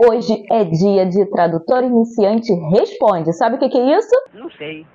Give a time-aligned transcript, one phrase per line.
[0.00, 3.32] Hoje é dia de tradutor iniciante responde.
[3.32, 4.14] Sabe o que, que é isso?
[4.32, 4.86] Não sei.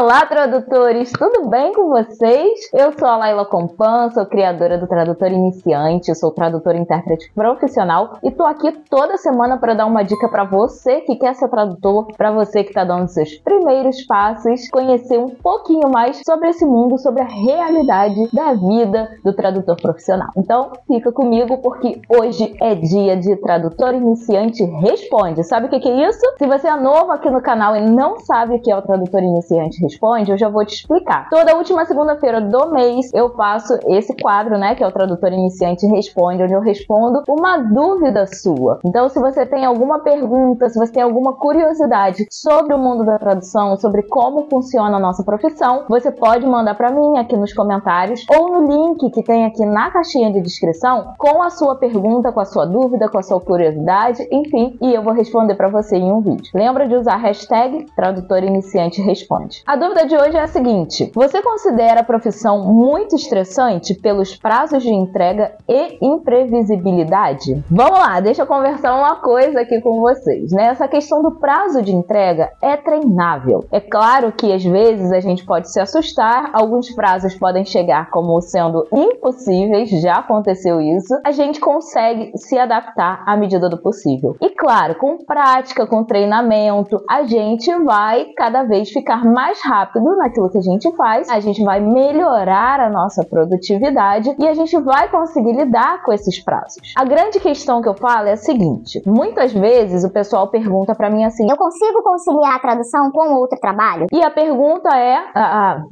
[0.00, 1.12] Olá, tradutores!
[1.12, 2.70] Tudo bem com vocês?
[2.72, 8.30] Eu sou a Laila Compan, sou criadora do Tradutor Iniciante, sou tradutor intérprete profissional e
[8.30, 12.32] tô aqui toda semana para dar uma dica para você que quer ser tradutor, para
[12.32, 17.20] você que está dando seus primeiros passos, conhecer um pouquinho mais sobre esse mundo, sobre
[17.20, 20.30] a realidade da vida do tradutor profissional.
[20.34, 25.44] Então, fica comigo porque hoje é dia de Tradutor Iniciante Responde.
[25.44, 26.22] Sabe o que é isso?
[26.38, 29.22] Se você é novo aqui no canal e não sabe o que é o Tradutor
[29.22, 31.28] Iniciante Responde, eu já vou te explicar.
[31.28, 35.86] Toda última segunda-feira do mês eu faço esse quadro, né, que é o Tradutor Iniciante
[35.86, 38.78] Responde, onde eu respondo uma dúvida sua.
[38.84, 43.18] Então, se você tem alguma pergunta, se você tem alguma curiosidade sobre o mundo da
[43.18, 48.24] tradução, sobre como funciona a nossa profissão, você pode mandar para mim aqui nos comentários
[48.30, 52.40] ou no link que tem aqui na caixinha de descrição com a sua pergunta, com
[52.40, 56.12] a sua dúvida, com a sua curiosidade, enfim, e eu vou responder para você em
[56.12, 56.52] um vídeo.
[56.54, 59.62] Lembra de usar a hashtag Tradutor Iniciante Responde.
[59.70, 64.82] A dúvida de hoje é a seguinte: você considera a profissão muito estressante pelos prazos
[64.82, 67.62] de entrega e imprevisibilidade?
[67.70, 70.64] Vamos lá, deixa eu conversar uma coisa aqui com vocês, né?
[70.64, 73.64] Essa questão do prazo de entrega é treinável.
[73.70, 78.40] É claro que às vezes a gente pode se assustar, alguns prazos podem chegar como
[78.40, 81.14] sendo impossíveis, já aconteceu isso.
[81.24, 84.34] A gente consegue se adaptar à medida do possível.
[84.42, 90.50] E claro, com prática, com treinamento, a gente vai cada vez ficar mais rápido naquilo
[90.50, 95.08] que a gente faz, a gente vai melhorar a nossa produtividade e a gente vai
[95.08, 96.92] conseguir lidar com esses prazos.
[96.96, 101.10] A grande questão que eu falo é a seguinte: muitas vezes o pessoal pergunta para
[101.10, 104.06] mim assim: Eu consigo conciliar a tradução com outro trabalho?
[104.12, 105.16] E a pergunta é.
[105.34, 105.82] Ah, ah,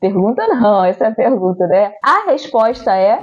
[0.00, 1.92] pergunta não, essa é a pergunta, né?
[2.02, 3.20] A resposta é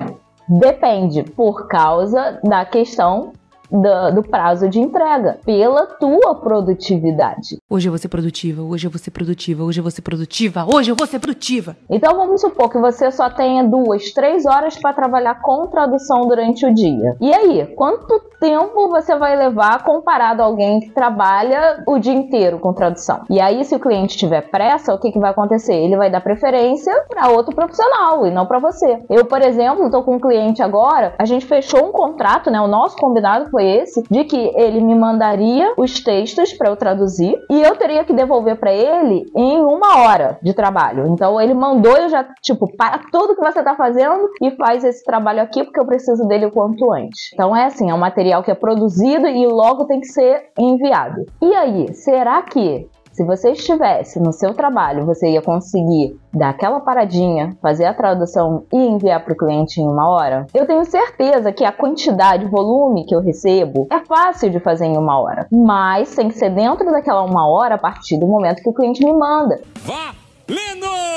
[0.47, 3.31] depende, por causa da questão
[3.73, 7.57] do, do, prazo de entrega, pela tua produtividade.
[7.67, 10.65] Hoje eu vou ser produtiva, hoje eu vou ser produtiva, hoje eu vou ser produtiva,
[10.71, 11.75] hoje eu vou ser produtiva.
[11.89, 16.65] Então vamos supor que você só tenha duas, três horas para trabalhar com tradução durante
[16.65, 17.17] o dia.
[17.19, 22.59] E aí, quanto tempo você vai levar comparado a alguém que trabalha o dia inteiro
[22.59, 23.23] com tradução?
[23.29, 25.73] E aí, se o cliente tiver pressa, o que, que vai acontecer?
[25.73, 29.01] Ele vai dar preferência para outro profissional e não para você.
[29.09, 32.61] Eu, por exemplo, estou com um cliente agora, a gente fechou um contrato, né?
[32.61, 37.35] O nosso combinado foi esse, de que ele me mandaria os textos para eu traduzir
[37.49, 41.07] e eu teria que devolver para ele em uma hora de trabalho.
[41.07, 45.03] Então ele mandou, eu já, tipo, para tudo que você tá fazendo e faz esse
[45.03, 47.31] trabalho aqui porque eu preciso dele o quanto antes.
[47.33, 51.25] Então é assim, é um material que é produzido e logo tem que ser enviado.
[51.41, 56.79] E aí, será que se você estivesse no seu trabalho, você ia conseguir dar aquela
[56.79, 60.47] paradinha, fazer a tradução e enviar para o cliente em uma hora?
[60.53, 64.85] Eu tenho certeza que a quantidade, o volume que eu recebo é fácil de fazer
[64.85, 68.63] em uma hora, mas tem que ser dentro daquela uma hora a partir do momento
[68.63, 69.61] que o cliente me manda.
[69.85, 70.22] Vá!
[70.47, 71.13] Lino!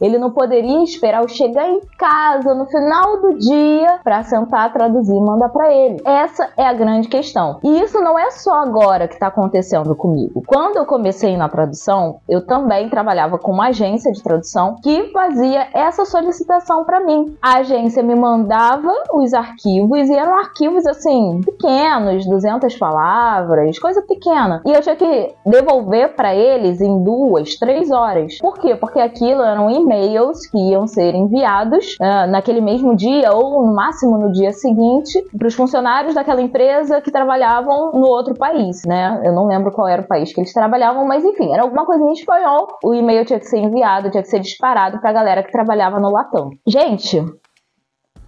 [0.00, 5.16] Ele não poderia esperar eu chegar em casa no final do dia para sentar, traduzir
[5.16, 6.00] e mandar para ele.
[6.04, 7.58] Essa é a grande questão.
[7.64, 10.42] E isso não é só agora que está acontecendo comigo.
[10.46, 15.68] Quando eu comecei na tradução, eu também trabalhava com uma agência de tradução que fazia
[15.74, 17.36] essa solicitação para mim.
[17.42, 24.62] A agência me mandava os arquivos e eram arquivos assim pequenos, 200 palavras, coisa pequena.
[24.64, 28.17] E eu tinha que devolver para eles em duas, três horas.
[28.40, 28.74] Por quê?
[28.76, 34.18] Porque aquilo eram e-mails que iam ser enviados uh, naquele mesmo dia ou no máximo
[34.18, 39.20] no dia seguinte para os funcionários daquela empresa que trabalhavam no outro país, né?
[39.24, 42.04] Eu não lembro qual era o país que eles trabalhavam, mas enfim, era alguma coisa
[42.04, 42.66] em espanhol.
[42.84, 46.00] O e-mail tinha que ser enviado, tinha que ser disparado para a galera que trabalhava
[46.00, 46.50] no Latam.
[46.66, 47.24] Gente,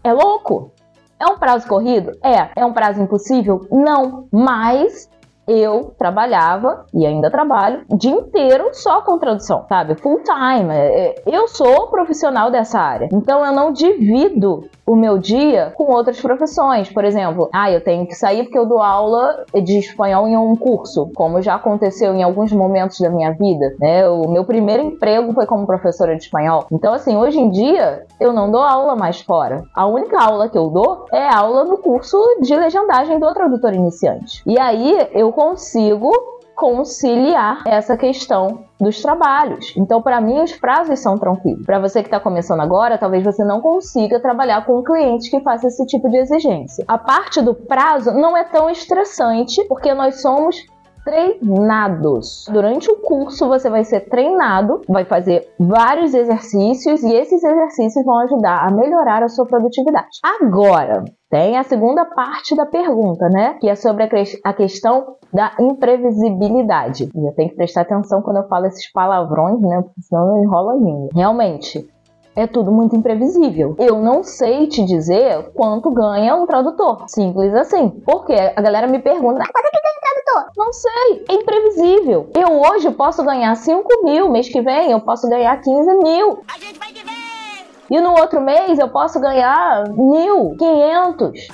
[0.02, 0.72] é louco.
[1.18, 2.12] É um prazo corrido?
[2.24, 2.48] É.
[2.56, 3.66] É um prazo impossível?
[3.70, 4.26] Não.
[4.32, 5.10] Mas
[5.50, 9.94] eu trabalhava e ainda trabalho o dia inteiro só com tradução, sabe?
[9.96, 10.72] Full time.
[10.72, 15.84] É, é, eu sou profissional dessa área, então eu não divido o meu dia com
[15.84, 16.92] outras profissões.
[16.92, 20.56] Por exemplo, ah, eu tenho que sair porque eu dou aula de espanhol em um
[20.56, 24.08] curso, como já aconteceu em alguns momentos da minha vida, né?
[24.08, 26.66] O meu primeiro emprego foi como professora de espanhol.
[26.72, 29.62] Então, assim, hoje em dia eu não dou aula mais fora.
[29.74, 34.42] A única aula que eu dou é aula no curso de legendagem do tradutor iniciante.
[34.46, 36.12] E aí eu consigo
[36.54, 39.72] conciliar essa questão dos trabalhos.
[39.74, 41.64] Então, para mim, os prazos são tranquilos.
[41.64, 45.40] Para você que está começando agora, talvez você não consiga trabalhar com um cliente que
[45.40, 46.84] faça esse tipo de exigência.
[46.86, 50.56] A parte do prazo não é tão estressante, porque nós somos
[51.04, 52.46] treinados.
[52.50, 58.18] Durante o curso você vai ser treinado, vai fazer vários exercícios e esses exercícios vão
[58.20, 60.20] ajudar a melhorar a sua produtividade.
[60.40, 63.56] Agora, tem a segunda parte da pergunta, né?
[63.60, 64.04] Que é sobre
[64.44, 67.08] a, questão da imprevisibilidade.
[67.14, 69.80] E eu tenho que prestar atenção quando eu falo esses palavrões, né?
[69.82, 71.08] Porque senão enrola a.
[71.14, 71.88] Realmente,
[72.34, 73.74] é tudo muito imprevisível.
[73.78, 77.04] Eu não sei te dizer quanto ganha um tradutor.
[77.08, 77.90] Simples assim.
[78.04, 80.52] Porque a galera me pergunta: quanto é que ganha um tradutor?
[80.70, 82.30] Não sei, é imprevisível.
[82.32, 86.44] Eu hoje posso ganhar 5 mil, mês que vem eu posso ganhar 15 mil.
[86.46, 87.66] A gente vai te ver!
[87.90, 91.48] E no outro mês eu posso ganhar mil, quinhentos.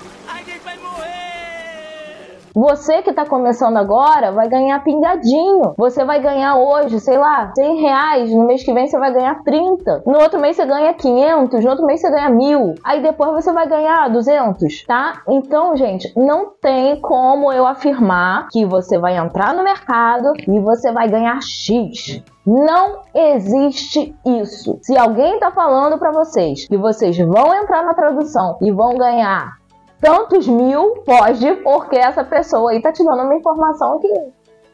[2.57, 5.75] Você que está começando agora vai ganhar pingadinho.
[5.77, 8.31] Você vai ganhar hoje, sei lá, 100 reais.
[8.31, 10.05] No mês que vem você vai ganhar 30.
[10.07, 11.63] No outro mês você ganha 500.
[11.63, 12.75] No outro mês você ganha mil.
[12.83, 15.21] Aí depois você vai ganhar 200, tá?
[15.29, 20.91] Então, gente, não tem como eu afirmar que você vai entrar no mercado e você
[20.91, 22.23] vai ganhar X.
[22.47, 24.79] Não existe isso.
[24.81, 29.59] Se alguém está falando para vocês que vocês vão entrar na tradução e vão ganhar
[30.01, 34.09] tantos mil, pode, porque essa pessoa aí tá te dando uma informação que.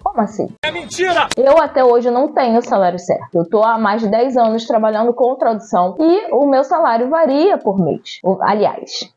[0.03, 0.49] Como assim?
[0.65, 1.29] É mentira!
[1.37, 3.35] Eu até hoje não tenho salário certo.
[3.35, 7.57] Eu tô há mais de 10 anos trabalhando com tradução e o meu salário varia
[7.57, 8.19] por mês.
[8.41, 9.13] Aliás,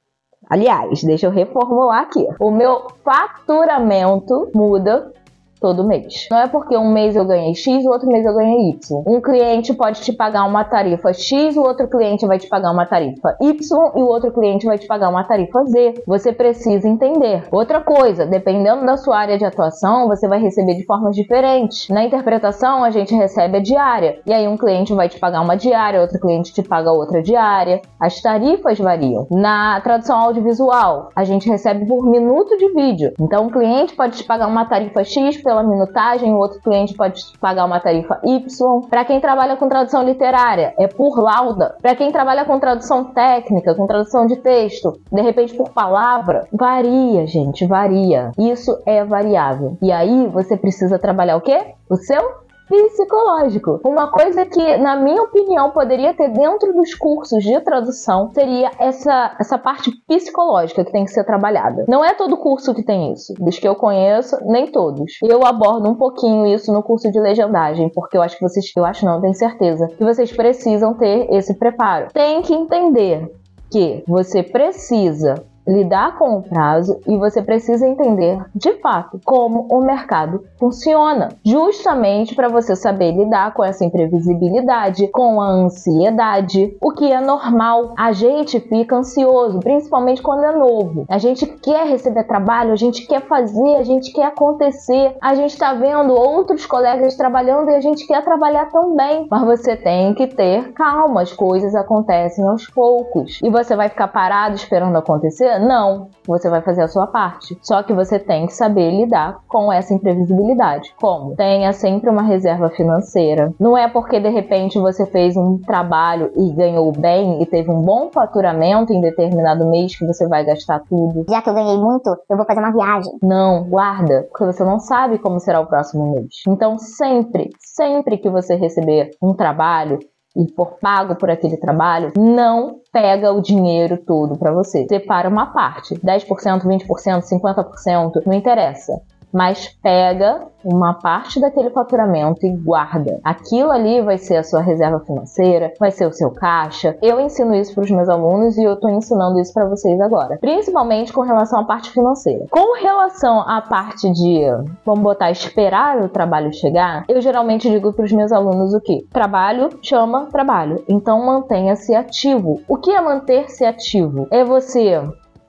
[0.50, 2.26] Aliás, deixa eu reformular aqui.
[2.40, 5.12] O meu faturamento muda
[5.60, 6.28] todo mês.
[6.30, 9.04] Não é porque um mês eu ganhei X, o outro mês eu ganhei Y.
[9.08, 12.86] Um cliente pode te pagar uma tarifa X, o outro cliente vai te pagar uma
[12.86, 16.04] tarifa Y e o outro cliente vai te pagar uma tarifa Z.
[16.06, 17.48] Você precisa entender.
[17.52, 21.88] Outra coisa, dependendo da sua área de atuação, você vai receber de formas diferentes.
[21.90, 24.20] Na interpretação, a gente recebe a diária.
[24.26, 27.82] E aí um cliente vai te pagar uma diária, outro cliente te paga outra diária.
[28.00, 29.28] As tarifas variam.
[29.32, 33.14] Na tradução audiovisual, a gente recebe por minuto de vídeo.
[33.20, 36.94] Então, um cliente pode te pagar uma tarifa X pela pela minutagem, o outro cliente
[36.94, 38.82] pode pagar uma tarifa Y.
[38.90, 41.76] Para quem trabalha com tradução literária, é por lauda.
[41.82, 47.26] Para quem trabalha com tradução técnica, com tradução de texto, de repente por palavra, varia,
[47.26, 48.32] gente, varia.
[48.38, 49.78] Isso é variável.
[49.82, 51.74] E aí você precisa trabalhar o quê?
[51.90, 53.80] O seu psicológico.
[53.84, 59.36] Uma coisa que, na minha opinião, poderia ter dentro dos cursos de tradução seria essa,
[59.40, 61.86] essa parte psicológica que tem que ser trabalhada.
[61.88, 63.34] Não é todo curso que tem isso.
[63.40, 65.14] Dos que eu conheço, nem todos.
[65.24, 68.86] Eu abordo um pouquinho isso no curso de legendagem, porque eu acho que vocês, eu
[68.86, 72.08] acho não, tenho certeza, que vocês precisam ter esse preparo.
[72.14, 73.32] Tem que entender
[73.72, 75.36] que você precisa
[75.68, 82.36] lidar com o prazo e você precisa entender de fato como o mercado funciona, justamente
[82.36, 87.94] para você saber lidar com essa imprevisibilidade, com a ansiedade, o que é normal.
[87.98, 91.06] A gente fica ansioso, principalmente quando é novo.
[91.10, 95.16] A gente quer receber trabalho, a gente quer fazer, a gente quer acontecer.
[95.22, 99.76] A gente está vendo outros colegas trabalhando e a gente quer trabalhar também, mas você
[99.76, 104.98] tem que ter calma, as coisas acontecem aos poucos e você vai ficar parado esperando
[104.98, 107.58] acontecer não, você vai fazer a sua parte.
[107.62, 110.94] Só que você tem que saber lidar com essa imprevisibilidade.
[111.00, 111.36] Como?
[111.36, 113.54] Tenha sempre uma reserva financeira.
[113.60, 117.82] Não é porque de repente você fez um trabalho e ganhou bem e teve um
[117.82, 121.26] bom faturamento em determinado mês que você vai gastar tudo.
[121.30, 123.12] Já que eu ganhei muito, eu vou fazer uma viagem.
[123.22, 126.44] Não, guarda, porque você não sabe como será o próximo mês.
[126.48, 130.00] Então, sempre, sempre que você receber um trabalho,
[130.36, 134.86] e for pago por aquele trabalho, não pega o dinheiro todo para você.
[134.88, 138.94] Separa uma parte, 10%, 20%, 50%, não interessa
[139.34, 143.20] mas pega uma parte daquele faturamento e guarda.
[143.24, 146.98] Aquilo ali vai ser a sua reserva financeira, vai ser o seu caixa.
[147.02, 150.38] Eu ensino isso para os meus alunos e eu estou ensinando isso para vocês agora,
[150.40, 152.46] principalmente com relação à parte financeira.
[152.50, 154.42] Com relação à parte de,
[154.84, 159.06] vamos botar, esperar o trabalho chegar, eu geralmente digo para os meus alunos o que?
[159.12, 162.62] Trabalho chama trabalho, então mantenha-se ativo.
[162.68, 164.28] O que é manter-se ativo?
[164.32, 165.00] É você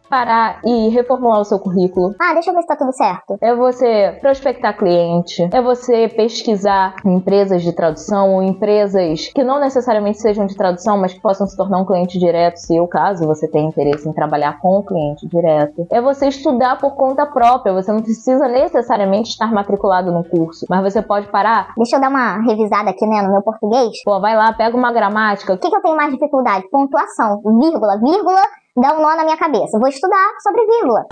[0.08, 2.14] parar e reformular o seu currículo.
[2.20, 3.36] Ah, deixa eu ver se tá tudo certo.
[3.40, 10.20] É você prospectar cliente, é você pesquisar empresas de tradução ou empresas que não necessariamente
[10.20, 13.48] sejam de tradução, mas que possam se tornar um cliente direto, se o caso você
[13.48, 15.86] tem interesse em trabalhar com o cliente direto.
[15.90, 20.82] É você estudar por conta própria, você não precisa necessariamente estar matriculado no curso, mas
[20.82, 21.72] você pode parar.
[21.76, 24.02] Deixa eu dar uma revisada aqui, né, no meu português.
[24.04, 25.54] Pô, vai lá, pega uma gramática.
[25.54, 26.68] O que, que eu tenho mais dificuldade?
[26.70, 28.42] Pontuação, vírgula, vírgula
[28.76, 29.78] dá um nó na minha cabeça.
[29.78, 31.04] Vou estudar sobre vírgula.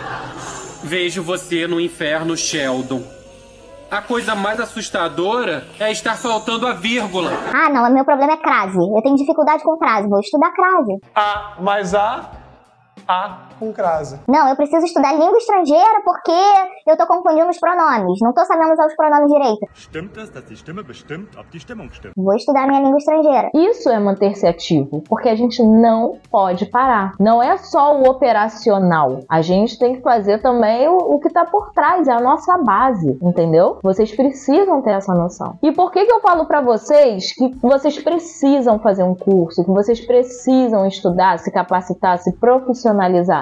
[0.82, 3.02] Vejo você no inferno, Sheldon.
[3.90, 7.30] A coisa mais assustadora é estar faltando a vírgula.
[7.52, 8.78] Ah, não, meu problema é crase.
[8.78, 10.08] Eu tenho dificuldade com crase.
[10.08, 10.98] Vou estudar crase.
[11.14, 12.30] Ah, mas a
[13.06, 14.20] a com crase.
[14.28, 16.32] Não, eu preciso estudar língua estrangeira porque
[16.86, 18.18] eu tô confundindo os pronomes.
[18.22, 19.66] Não tô sabendo usar os pronomes direito.
[19.74, 22.14] Stimmt es, dass die Stimme bestimmt, ob die Stimmung stimmt?
[22.16, 23.50] Vou estudar minha língua estrangeira.
[23.54, 27.12] Isso é manter-se ativo, porque a gente não pode parar.
[27.18, 29.20] Não é só o operacional.
[29.28, 32.58] A gente tem que fazer também o, o que tá por trás, é a nossa
[32.58, 33.78] base, entendeu?
[33.82, 35.58] Vocês precisam ter essa noção.
[35.62, 39.70] E por que que eu falo para vocês que vocês precisam fazer um curso, que
[39.70, 42.83] vocês precisam estudar, se capacitar, se profissionalizar?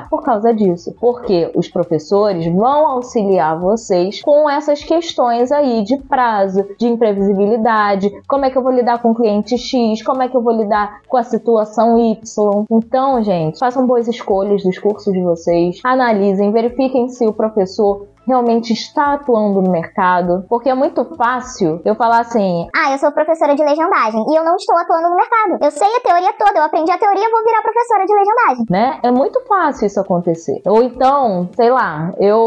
[0.08, 0.94] Por causa disso.
[1.00, 8.44] Porque os professores vão auxiliar vocês com essas questões aí de prazo, de imprevisibilidade, como
[8.44, 11.00] é que eu vou lidar com o cliente X, como é que eu vou lidar
[11.08, 12.64] com a situação Y.
[12.70, 18.72] Então, gente, façam boas escolhas dos cursos de vocês, analisem, verifiquem se o professor realmente
[18.72, 23.54] está atuando no mercado, porque é muito fácil eu falar assim: Ah, eu sou professora
[23.54, 25.58] de legendagem e eu não estou atuando no mercado.
[25.64, 28.64] Eu sei a teoria toda, eu aprendi a teoria, vou virar professora de legendagem.
[28.70, 29.00] né?
[29.02, 30.60] É muito fácil isso acontecer.
[30.66, 32.40] Ou então, sei lá, eu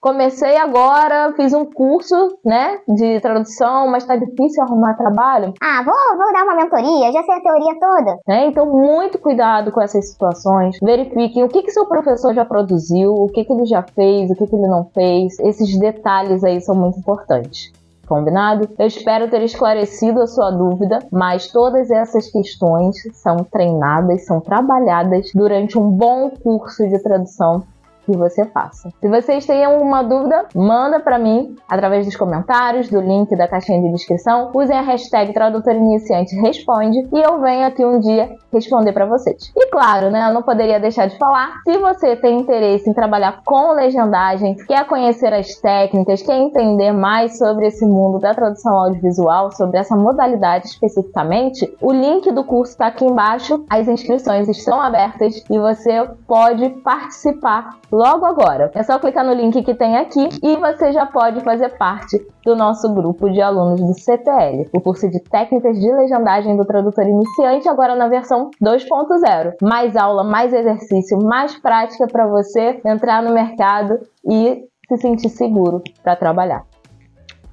[0.00, 5.94] comecei agora, fiz um curso, né, de tradução, mas tá difícil arrumar trabalho, Ah, vou,
[6.16, 8.18] vou dar uma mentoria, já sei a teoria toda.
[8.26, 8.46] né?
[8.46, 10.76] Então, muito cuidado com essas situações.
[10.82, 14.34] Verifiquem o que que seu professor já produziu, o que que ele já fez, o
[14.34, 15.38] que que ele não fez.
[15.40, 17.72] Esses detalhes aí são muito importantes.
[18.06, 18.68] Combinado?
[18.78, 25.30] Eu espero ter esclarecido a sua dúvida, mas todas essas questões são treinadas, são trabalhadas
[25.34, 27.64] durante um bom curso de tradução
[28.04, 28.90] que você faça.
[29.00, 33.80] Se vocês têm alguma dúvida, manda para mim através dos comentários, do link da caixinha
[33.80, 34.50] de descrição.
[34.54, 39.52] Usem a hashtag Tradutor Iniciante Responde e eu venho aqui um dia responder para vocês.
[39.56, 43.42] E claro, né, eu não poderia deixar de falar, se você tem interesse em trabalhar
[43.44, 49.52] com legendagem, quer conhecer as técnicas, quer entender mais sobre esse mundo da tradução audiovisual,
[49.52, 53.64] sobre essa modalidade especificamente, o link do curso está aqui embaixo.
[53.68, 58.70] As inscrições estão abertas e você pode participar logo agora.
[58.74, 62.56] É só clicar no link que tem aqui e você já pode fazer parte do
[62.56, 67.68] nosso grupo de alunos do CTL, o curso de técnicas de legendagem do tradutor iniciante,
[67.68, 69.54] agora na versão 2.0.
[69.62, 75.82] Mais aula, mais exercício, mais prática para você entrar no mercado e se sentir seguro
[76.02, 76.64] para trabalhar.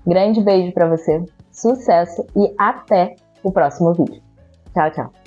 [0.07, 4.21] Grande beijo para você, sucesso e até o próximo vídeo.
[4.73, 5.18] Tchau, tchau.